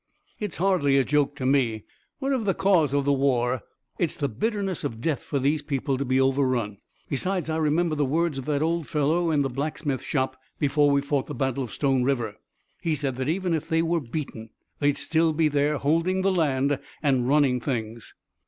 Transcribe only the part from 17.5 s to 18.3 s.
things."